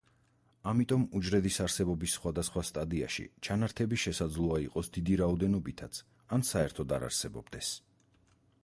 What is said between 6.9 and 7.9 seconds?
არ არსებობდეს.